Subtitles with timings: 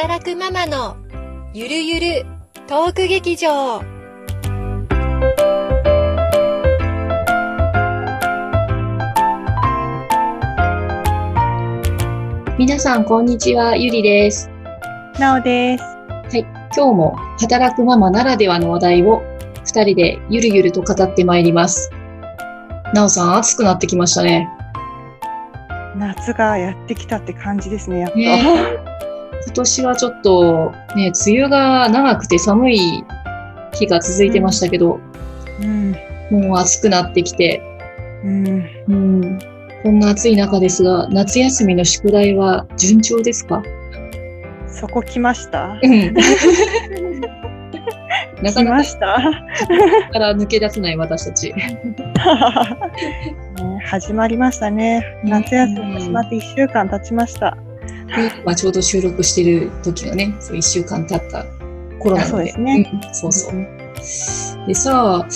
[0.00, 0.96] 働くママの
[1.52, 2.26] ゆるゆる
[2.68, 3.82] トーク劇場
[12.56, 13.76] 皆さん、こんにちは。
[13.76, 14.48] ゆりです。
[15.18, 15.84] なおです。
[16.30, 19.20] 今日も働くママならではの話題を
[19.64, 21.90] 二人でゆるゆると語ってまいります。
[22.94, 24.48] なおさん、暑くなってきましたね。
[25.96, 28.16] 夏がやってきたって感じですね、やっと。
[28.16, 28.98] ね
[29.48, 33.02] 今年はちょっとね、梅雨が長くて寒い
[33.72, 35.00] 日が続いてましたけど、
[35.62, 35.92] うん。
[36.30, 37.62] もう暑くなってきて、
[38.22, 38.66] うん。
[38.88, 39.38] うん、
[39.82, 43.62] こんな暑い中ですが、夏休みの宿題は順調ですか？
[44.68, 45.78] そこ来ました？
[45.82, 46.14] うん。
[48.42, 49.22] なかな来ました、か
[50.12, 51.54] から抜け出せない私たち。
[51.56, 51.80] ね
[53.86, 55.02] 始まりましたね。
[55.24, 57.56] 夏休み始まって1週間経ちました。
[58.08, 61.44] でまあ、ちょうど収録してる時がね、そう1週間経った
[61.98, 62.50] 頃なので。
[62.50, 64.66] あそうねうんそうそう。
[64.66, 65.26] でさ、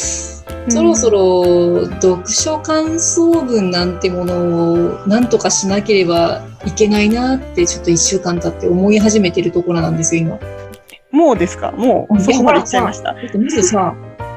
[0.68, 10.38] そろそろ読書感想文なんてものを何とかしなければいけないなってちょっと1週間経って思い始めてるところなんですよ、今。
[11.10, 11.72] もうですか？
[11.72, 13.14] もうそこまで行っちゃいました。
[13.14, 13.94] まずさ、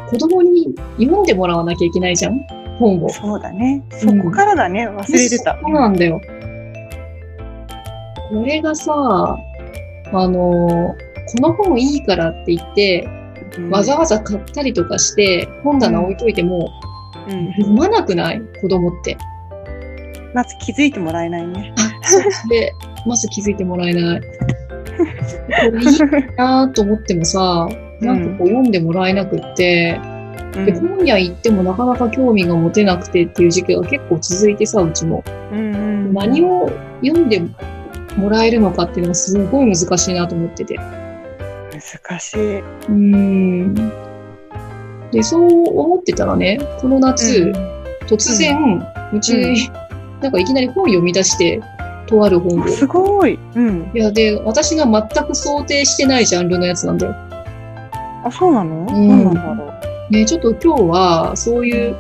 [0.10, 2.40] 子供に読んでもらわなきゃいけないじゃん？
[2.80, 3.10] 本を。
[3.10, 3.84] そうだね。
[3.92, 4.90] そこからだね。
[4.90, 5.58] 忘れてた。
[5.62, 6.20] そうなんだよ。
[8.30, 8.94] これがさ、
[10.14, 10.96] あの、こ
[11.42, 13.10] の本いいからって言って、
[13.58, 16.70] うんわざわざ買ったりとかして、本棚置いといても、
[17.30, 18.42] うん読まなくない？
[18.62, 19.18] 子供って。
[20.34, 21.74] まず気づいてもらえないね。
[22.50, 22.74] で、
[23.06, 24.22] まず気づいてもらえない。
[24.22, 24.26] こ
[25.72, 26.00] れいい
[26.38, 27.70] なと思ってもさ、
[28.02, 30.00] なんかこう読んでもらえなくって、
[30.56, 35.24] うんで、本屋行ってもなかなか興味が持てなくてっていう時期が結構続いてさ、うちも。
[35.52, 36.70] うんうん何を
[37.02, 37.42] 読んで
[38.18, 40.76] もらえるのかっていうのがすごい難しいなと思ってて。
[40.76, 42.60] 難しい。
[42.60, 43.76] うーん。
[45.12, 47.54] で、そう思ってたらね、この夏、
[48.08, 49.56] 突然、うち、うん
[50.22, 51.62] なんかいきなり本読み出して、
[52.08, 52.68] とある本を。
[52.68, 53.38] すごい。
[53.56, 53.92] うん。
[53.94, 57.16] いや、で、私が全く想定してないジャンルのやつなんだよ。
[58.24, 59.74] あ、そうなの、ん何なんだろ
[60.10, 60.14] う。
[60.14, 61.96] ね、ちょっと今日は、そういう、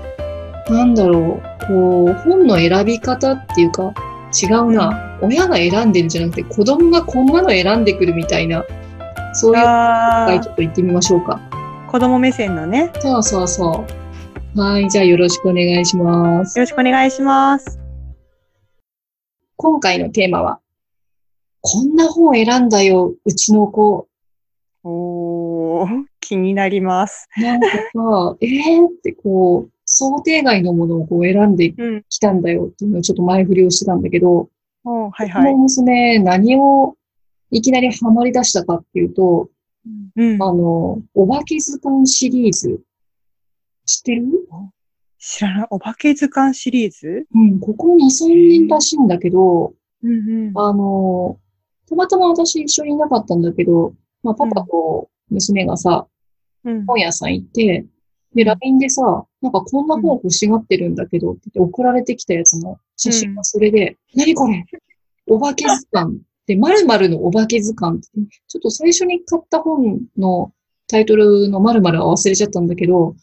[0.69, 3.93] なんだろう、こう、本の選び方っていうか、
[4.41, 5.19] 違うな。
[5.21, 8.65] 親が選んでるんじゃなくて、子供がこんなの選んでくるみたいな、
[9.33, 11.39] そういう回あーちょっと行ってみましょうか。
[11.89, 12.91] 子供目線のね。
[12.99, 13.85] そうそうそ
[14.55, 14.59] う。
[14.59, 16.57] はい、じゃあよろしくお願いします。
[16.57, 17.79] よろしくお願いします。
[19.57, 20.59] 今回のテーマは、
[21.61, 24.07] こんな本選んだよ、うちの子。
[24.83, 27.27] おー、気になります。
[27.37, 27.77] なんかさ、
[28.41, 32.03] えーってこう、想定外のものをこう選んでうん。
[32.09, 34.49] きたんだよっていうのをちょっと前振りをしてたんだけど、
[34.83, 35.55] おーはいこのはい。
[35.55, 36.95] 娘、何を
[37.49, 39.49] いきなりハマり出したかっていうと、
[40.17, 40.43] うん。
[40.43, 42.81] あの、お化け図鑑シリーズ。
[43.85, 44.25] 知ってる？
[45.17, 45.67] 知らない。
[45.69, 47.25] お化け図鑑シリーズ？
[47.33, 49.73] うん、ここ2、3年らしいんだけど、
[50.03, 50.57] うんうん。
[50.59, 51.39] あの、
[51.87, 56.05] たまたま私一緒にいなかったんだけど、まあ、パパと娘がさ、
[56.65, 56.85] うん。
[56.85, 57.85] 本屋さん行って、
[58.33, 64.65] で、LINE でさ、なんかこんな本欲しがってるんだけどって言って送られてきたやつの写真がそれで、何これ？
[65.27, 66.19] お化け図鑑。
[66.47, 68.07] で、〇〇のお化け図鑑って、
[68.47, 70.51] ちょっと最初に買った本の
[70.87, 73.15] タイトルの〇〇は忘れちゃったんだけど、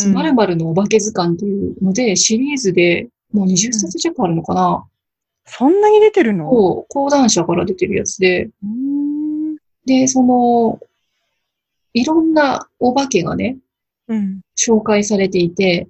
[0.00, 0.12] うん。
[0.12, 4.84] 〇〇のお化け図鑑っていうので、シリーズでもう20冊弱あるのかな、
[5.46, 6.50] そんなに出てるの？
[6.50, 8.50] を講談社から出てるやつで。
[9.86, 10.80] で、その、
[11.94, 13.60] いろんなお化けがね、うん。
[14.56, 15.88] 紹介されていて、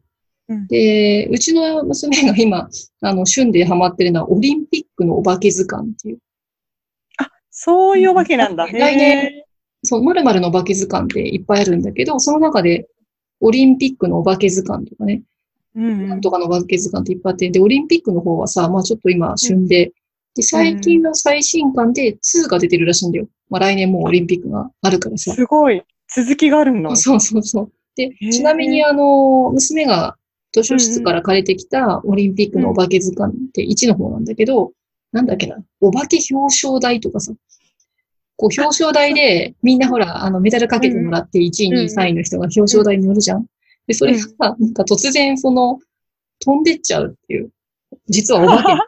[0.49, 2.71] うんで、うちの娘が今、
[3.03, 6.19] あの、旬でハマってるのは、オリンピックのお化け図鑑っていう。
[7.51, 8.65] そういうお化けなんだ。
[8.65, 9.45] うん来年へ
[9.83, 12.89] そう、〇〇のお化け図鑑っていっぱいあるんだけど、その中で、
[13.41, 19.93] オリンピックのお化け図鑑とかね、ーうんなんとかのお化け図鑑っていっぱいあって、で、オリンピックの方はさ、まあちょっと今旬で、
[20.35, 23.29] で、最近の最新刊で2が出てるらしいんだよ。
[23.51, 25.33] まあ来年もうオリンピックがあるからさ。
[25.35, 25.83] すごい。
[26.15, 26.97] 続きがあるの。
[26.97, 27.73] そうそうそう。
[27.99, 30.17] でちなみにあの、娘が
[30.53, 34.71] 図書室から借りてきたオリンピックのお化け図鑑って1の方なんだけど、
[35.11, 37.33] なんだっけな、お化け表彰台とかさ、
[38.37, 43.47] こう表彰台でみんなほら、あのメダルかけてもらって1位、2位、3位の人が表彰台に乗るじゃん。
[43.89, 45.81] で、それがさ、なんか突然その、
[46.39, 47.51] 飛んでっちゃうっていう。
[48.09, 48.79] 実はお化け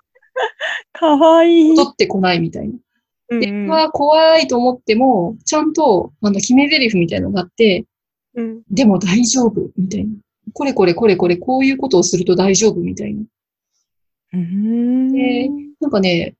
[0.92, 1.74] かわいい。
[1.74, 3.40] 取ってこないみたいな。
[3.40, 7.86] で、まあ怖いと思っても、ちゃんと、あの、決め台詞みたいのがあって、
[8.34, 10.10] うんでも大丈夫みたいな。
[10.52, 13.22] これこれこれこれ、こういうことをすると大丈夫みたいな。
[14.32, 15.48] うーんで
[15.80, 16.34] なんかね、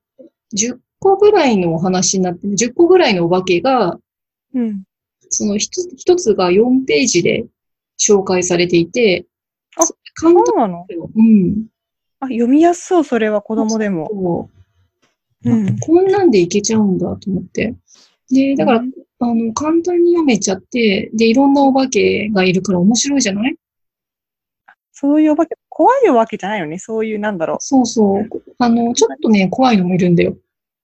[0.55, 3.99] 10個ぐらいのお話になってる、10個ぐらいのお化けが、
[4.53, 4.83] うん。
[5.29, 7.45] その一つ一つが4ページで
[7.97, 9.25] 紹介されていて、
[9.77, 10.85] あそ簡そうなの？
[11.15, 11.67] うん。
[12.19, 14.09] あ、読みやすそう、それは子供でも。
[14.11, 14.49] そ
[15.45, 15.79] ううん。
[15.79, 17.75] こんなんでいけちゃうんだと思って。
[18.29, 18.91] で、だから、うん
[19.23, 23.55] あの、簡単に読めちゃって、で、いろんなお化けがいるから面白いじゃない？
[24.91, 26.79] そういうお化け、怖いお化けじゃないよね。
[26.79, 27.57] そういう、なんだろう。
[27.59, 28.27] そうそう。
[28.57, 30.35] あの、ちょっとね、怖いのもいるんだよ。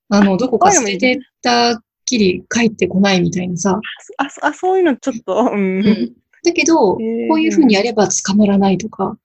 [0.10, 3.80] あの、どこか捨ててったっきり帰ってこないみたいなさ。
[4.18, 6.14] あ、そあそういうのちょっと、うん。
[6.44, 9.18] だけど、こういう風にやれば捕まらないとか、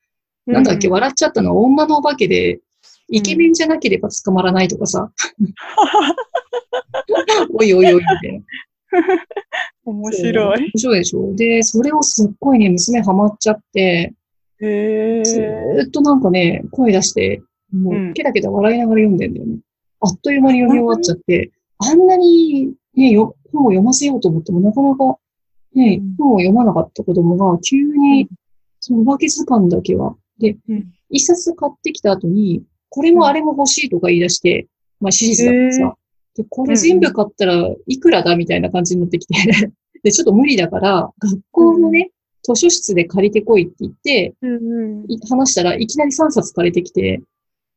[0.46, 2.60] なんだっけ、う笑っちゃったのは女のお化けで、
[3.08, 5.12] イケメンじゃなければ捕まらないとかさ。
[7.52, 8.40] おいおいおい、みたいな。
[9.84, 10.58] 面白い。
[10.58, 11.34] 面白いでしょ。
[11.34, 14.14] で、それをすっごいね、娘ハマっちゃって、
[14.60, 15.82] へずえ。
[15.84, 17.42] ーっとなんかね、声出して、
[17.72, 19.58] もうケラケラ笑いながら読んでんだよね。
[20.00, 25.18] あっという間に読み終わっちゃって、あんなにね、よ本を読ませようと思っても、なかなか
[25.74, 28.28] ねうん、本を読まなかった子供が、急うにん、
[28.80, 34.68] そのお化け図鑑だけは、でうん、一冊買ってきた後に、これもあれも欲しいとか言い出して、
[35.00, 35.96] まあシリーズだからさ、
[36.36, 39.34] で、これ全部買ったらいくらだみたいな感じになってきて、
[40.02, 42.10] で、ちょっと無理だから、学校のね、
[42.42, 45.12] 図書室で借りてこいって言って、うんうん。
[45.12, 47.22] い話したらいきなり3冊借りてきて、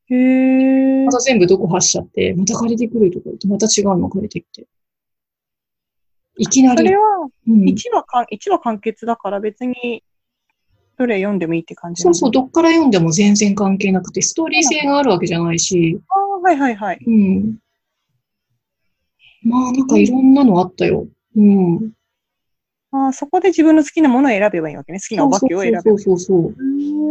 [0.07, 1.11] へえま。
[1.11, 4.67] た全部どこ走っちゃって、また借りてくるとか言って、また違うの借りてきて。
[6.37, 6.97] いきなりそれ。
[6.97, 7.03] は、
[7.47, 10.03] うん一話か、一話完結だから別に、
[10.97, 16.99] どれ読んでもいいって感じそうそう、どっから読んでも全然関係なくて、ストーリー性があるわけじゃないし、ああ、はいはいはい。
[17.05, 17.57] うん。
[19.45, 21.07] まあ、なんかいろんなのあったよ。
[21.35, 21.91] うん。
[22.91, 24.99] ああ、そこで自分の好きなものを選べばいいわけね。
[24.99, 25.83] 好きなお化けを選べばいい。
[25.83, 26.63] そうそうそうそ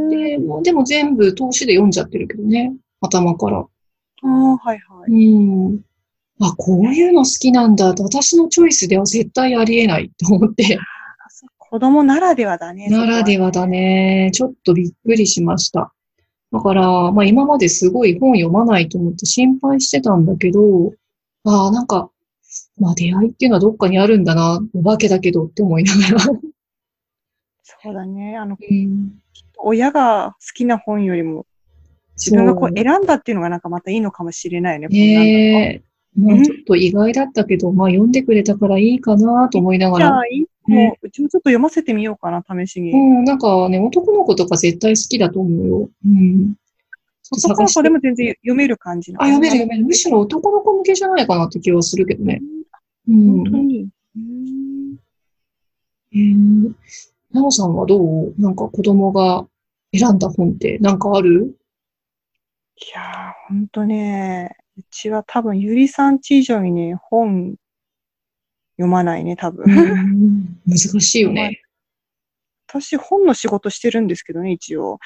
[0.08, 0.10] う。
[0.10, 2.74] で、でも、でも全部投資で読んじゃってるけどね。
[3.00, 3.58] 頭から。
[3.58, 3.66] あ
[4.22, 5.12] あ、はいはい。
[5.12, 5.80] うん。
[6.40, 7.86] あ、こういうの好きなんだ。
[7.86, 10.78] 私のチョイスでは絶対ありえないと思って。
[11.58, 12.88] 子供ならではだね。
[12.88, 14.30] ならではだね。
[14.32, 15.92] ちょっとびっくりしました。
[16.52, 20.92] だから、まあ今まですごい本読まないと思って心配してたんだけど、
[21.44, 22.10] ああ、なんか、
[22.78, 24.60] まあ出会いっていうのはどっかにあるんだな。
[24.74, 26.20] お化けだけどって思いながら。
[27.62, 28.36] そうだね。
[28.36, 29.12] あの、うん、
[29.58, 31.46] 親が好きな本よりも、
[32.16, 34.88] 自分がこう選んだっていうのがなんかまたいいのかもしれないね。
[34.88, 35.82] ねえ。
[36.16, 40.06] まあちょっと意外だったけど、まあ読んでくれたからいいかなと思いながら。
[40.06, 42.92] じゃあ、いいもう、うちもちょっと読ませてみようかな、試しに。
[42.92, 45.90] うん、なんかね、男の子とか絶対好きだと思うよ。
[46.04, 46.54] うん。
[47.32, 49.86] 男の探して子でも全然読める感じなあ、読める読める。
[49.86, 52.40] むしろ男の子向けじゃないかなって気はするけどね。
[53.08, 53.44] う本ん。
[53.44, 53.88] 当に。
[54.16, 54.96] うん
[56.12, 56.72] えー、
[57.32, 58.34] なおさんはどう？
[58.38, 59.46] なんか子供が
[59.92, 61.58] 選んだ本ってなんかある？
[62.76, 67.54] いやー、ほんとね、うちは多分、ゆりさんち以上にね、本
[68.76, 69.64] 読まないね、多分。
[69.64, 71.60] うん難しいよね。
[72.66, 74.98] 私、本の仕事してるんですけどね、一応。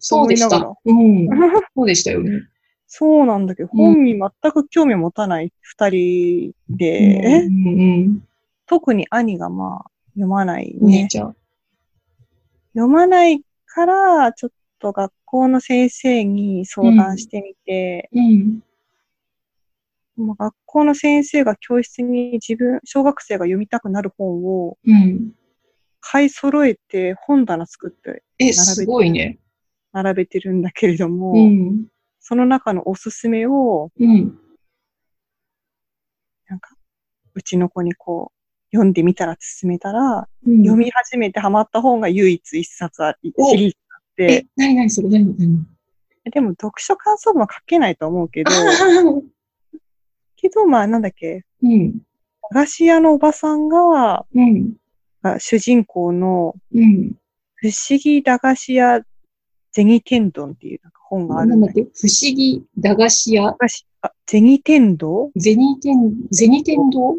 [0.00, 0.56] そうでした。
[0.84, 1.28] うん。
[1.76, 2.42] そうでしたよね。
[2.86, 7.70] そうなんだけど、うん本に全く興味を持たない二人うで、んう
[8.08, 8.22] ん
[8.66, 11.06] 特に兄がまあ、読まないね。
[11.08, 11.36] ちゃん。
[12.74, 14.50] 読まないから、ちょっ
[14.80, 18.62] と学校の先生に相談してみて、うん。
[20.16, 25.32] まあ学校の先生が教室に自分、小学生が読みたくなる本をうん。
[26.00, 29.38] 買い揃えて本棚作ってえ、すごいね。
[29.92, 31.86] 並べてるんだけれども、うん。
[32.28, 34.36] その中のおすすめを、うん。
[36.48, 36.74] なんか、
[37.34, 45.36] うちの子にこう、読んでみたらって勧めたら、うん読み始めてハマった本が唯一一冊あり、おシリーズあっえて、、なになにそれ何？
[45.38, 45.66] 何？
[46.32, 48.50] でも読書感想文は書けないと思うけど、
[50.34, 51.92] けど、まあなんだっけ、うん。
[52.50, 54.74] 駄菓子屋のおばさんが、うん。
[55.22, 57.12] が主人公のうん。
[57.54, 59.00] 不思議駄菓子屋
[59.70, 61.86] 銭天丼っていう本があるなんだ不思
[62.34, 63.56] 議駄菓子屋、
[64.02, 65.30] あ銭天堂？
[65.38, 67.18] 銭天、銭天堂？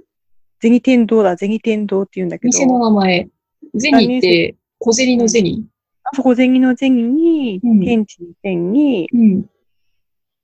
[0.61, 3.29] 銭天堂だ、銭天堂って言うんだけど、店の名前。
[3.77, 5.69] 銭って小銭の銭？
[6.03, 9.45] あそこ銭の銭に、うん天地の天に、うん。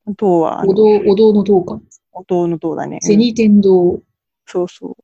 [0.06, 1.82] あのお堂、お堂の堂か。
[2.12, 3.00] お堂の堂だね。
[3.02, 4.02] うん銭天堂。
[4.46, 4.96] そうそう。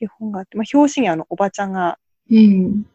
[0.00, 1.98] で、本があって、まあ、表紙にあの、おばちゃんが、
[2.30, 2.86] うん。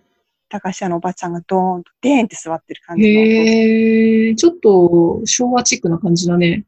[0.54, 3.08] 駄菓子屋のおばちゃんがドーンと、デーンって座ってる感じの。
[3.10, 6.64] へえ、ちょっと昭和チックな感じだね。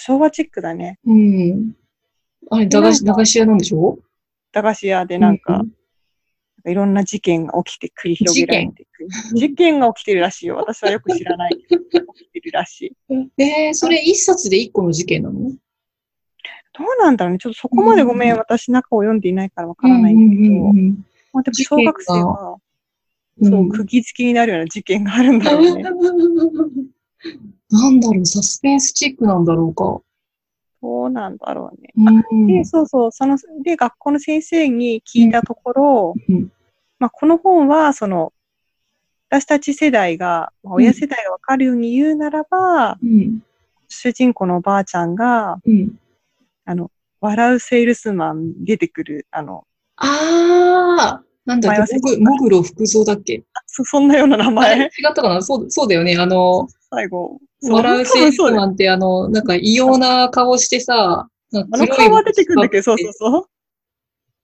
[0.00, 0.98] 昭和チックだね。
[1.06, 1.74] うん。
[2.50, 4.00] あれ、駄菓子、駄菓子屋なんでしょ？
[4.50, 9.06] 駄菓子屋でなんか、うなんかいろんな事件が起きて繰り広げられていく。
[9.36, 9.78] 事件？
[9.78, 10.56] が起きてるらしいよ。
[10.56, 11.84] 私はよく知らないけど。
[11.84, 12.92] 起きてるらしい。
[13.40, 15.38] えー、それ一冊で一個の事件なの？
[15.38, 15.58] どう
[16.98, 17.38] なんだろうね。
[17.38, 20.94] ちょっとそこまでごめん、うん私中を読んでいないからわからないんだけど、
[21.32, 22.69] まあでも小学生は、うん
[23.42, 25.82] そう、釘付きになるような事件があるんだろうね。
[27.70, 30.00] なんだろう、サスペンスチックなんだろうか。
[30.82, 31.92] どうなんだろうね。
[32.30, 36.50] うんで、そうそう、その、で、学校の先生に聞いたところ、うん
[36.98, 38.32] まあ、この本は、その、
[39.30, 43.42] 私たち世代が、まあ親世代がわかるように言うならば、うん。
[43.88, 45.98] 主人公のおばあちゃんが、うん。
[46.64, 49.66] あの、笑うセールスマンに出てくる、あの、
[49.96, 53.42] ああ、なんだっけ、もぐもぐろ福蔵だっけ？
[53.66, 55.42] そ そんなような名前、違ったかな？
[55.42, 56.16] そうそうだよね。
[56.16, 57.40] あの、最後。
[57.62, 58.54] 笑うセールスン。
[58.54, 63.44] マンって、あの、なんか異様な顔してさ、なんかあの顔は出てくるんだけど、そうそうそう。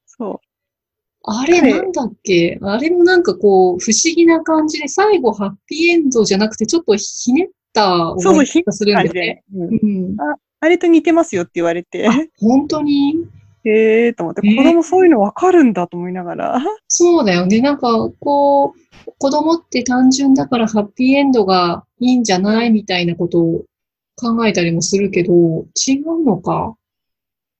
[0.07, 0.39] そう。
[1.29, 2.59] あれなんだっけ？
[2.61, 9.45] あれもなんかこう、不思議な感じで、最後ハッピーエンドじゃなくて、ちょっとひねった思いひがするんだ感じよね。
[9.53, 9.59] で。
[9.59, 10.17] うんうん。
[10.59, 12.09] あれと似てますよって言われて、
[12.39, 13.15] 本当に？
[13.69, 16.61] へえーと思って、えー子供そういうのわかるんだと思いながら。
[16.89, 17.61] そうだよね。
[17.61, 23.65] なんか、こう、子供って単純だからハッピーエンドがいいんじゃないみたいなことを
[24.17, 25.33] 考えたりもするけど、
[25.89, 26.77] 違うのか。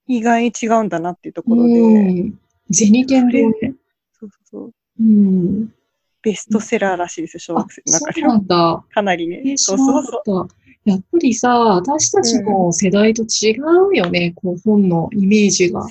[0.09, 2.39] 意外に違うんだなっていうところで、うん。
[2.73, 3.75] 銭天堂ね。
[4.19, 5.73] そうそうそううん。
[6.23, 8.29] ベストセラーらしいですよ、小あ学生、のそう中では。
[8.35, 8.85] なんだ。
[8.91, 9.43] かなりね。
[9.45, 10.49] えー、知そうそうそう。
[10.87, 13.59] やっぱりさ、私たちの世代と違
[13.91, 15.85] うよね、こう本のイメージが。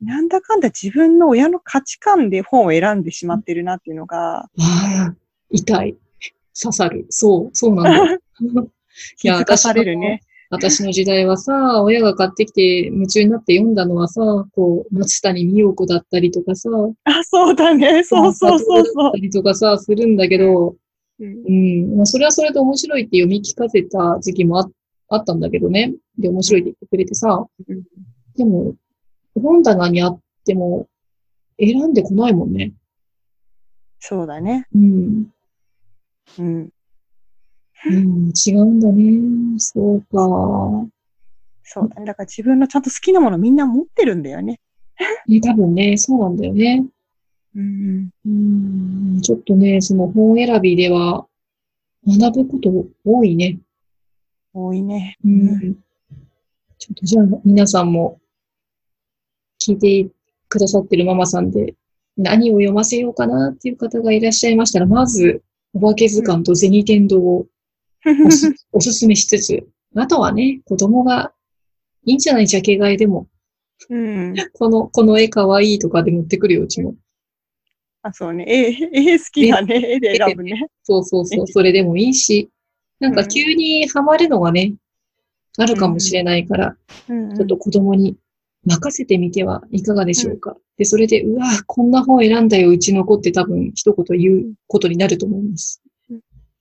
[0.00, 5.14] なんだかんだ自分の親の価値観で本を選んでしまってるなっていうのが、ああ、
[5.50, 5.96] 痛い。
[6.60, 7.06] 刺さる。
[7.10, 8.14] そう、そうなんだ。
[9.22, 10.20] いや気づかされるね。
[10.50, 14.20] 私の時代はさ、親が買ってきて夢中になって読んだのはさ、
[14.52, 16.68] こう、松谷美代子だったりとかさ、
[17.04, 18.02] あ、そうだね。
[18.02, 19.18] そうそうそうだそうった。
[19.18, 20.74] りとかさ、するんだけど、
[21.20, 24.68] うんうん、まあ、それはそれで面白いって読み聞かせた時期もあ
[25.08, 25.92] あったんだけどね。
[26.18, 27.82] で、面白いって言ってくれてさ、うん
[28.34, 28.74] でも、
[29.34, 30.88] 本棚にあっても、
[31.60, 32.72] 選んでこないもんね。
[33.98, 34.66] そうだね。
[34.74, 35.26] うん。
[36.38, 36.70] うん。
[37.84, 39.58] うん、違うんだね。
[39.58, 40.06] そうか。
[41.62, 42.06] そうだね。
[42.06, 44.60] だから自分のちゃんと好きなものみんな持ってるんだよね。
[45.26, 46.84] ね、多分ね、そうなんだよね。
[47.54, 48.10] うん。
[48.26, 51.26] うん、ちょっとね、その本選びでは
[52.06, 53.58] 学ぶこと多いね。
[54.54, 55.16] 多いね。
[55.24, 55.74] うん。
[56.78, 58.20] ちょっとじゃあ皆さんも
[59.60, 60.10] 聞いて
[60.48, 61.74] くださってるママさんで
[62.16, 65.42] 何を読ませようかなっていう方がいらっしゃいましたら、まず、
[65.74, 67.46] お化け図鑑と銭天堂を
[68.26, 71.32] おす おすすめしつつ、あとはね、子供が
[72.04, 72.46] いいんじゃない？
[72.46, 73.28] ジャケ買いでも、
[73.88, 74.34] うん。
[74.52, 76.94] この、この絵かわいいとかで持ってくるよ、うちも。
[78.02, 78.44] あ、そうね。
[78.48, 79.94] 絵、絵好きなね。
[79.94, 80.66] 絵で選ぶね。
[80.82, 82.50] そうそうそう、 それでもいいし、
[82.98, 84.74] なんか急にハマるのがね、
[85.58, 86.76] あるかもしれないから、
[87.08, 87.36] うん。
[87.36, 88.16] ちょっと子供に
[88.64, 90.56] 任せてみてはいかがでしょうか。
[90.78, 95.82] で、それで、うわこんな本選んだよ、うちの子って多分一言言うことになると思います。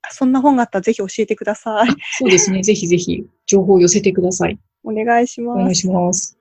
[0.09, 1.87] そんな本があったらぜひ教えてください。
[2.17, 4.59] そうですね、 ぜひぜひ情報を寄せてください。
[4.83, 5.57] お願いしおます。
[5.59, 6.37] 願いします。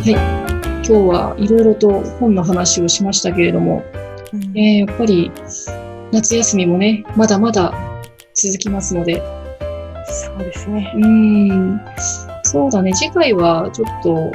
[0.00, 0.37] はい。
[0.88, 3.84] 今日はいろいろと本の話をしましたけれども、
[4.32, 4.58] うん。
[4.58, 5.30] えーやっぱり
[6.12, 7.74] 夏休みもね、まだまだ
[8.34, 9.22] 続きますので、
[10.06, 10.90] そうですね。
[10.96, 11.80] うーん、
[12.44, 14.32] そうだね、次回はちょっと、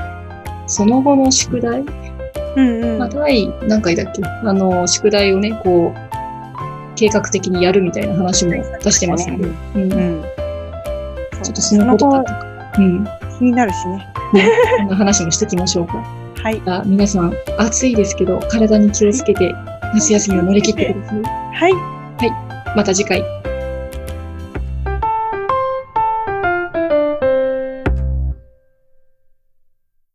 [0.68, 1.84] その後の宿題、
[2.56, 3.00] うんうん。
[3.00, 4.22] まあ、第何回だっけ？
[4.24, 9.90] あの、宿題をね、こう、計画的にやるみたいな話も出してますので、うん。
[9.90, 11.52] うちょん。
[11.52, 13.08] っとそのこととか、うん、
[13.40, 14.08] 気になるしね。
[14.34, 16.04] ね、こんな話もしておきましょうか。
[16.44, 16.62] はい。
[16.66, 19.56] あ皆さん、暑いですけど、体に気をつけて、
[19.94, 21.22] 夏休みを乗り切ってください。
[21.22, 22.76] はい。
[22.76, 23.24] また次回。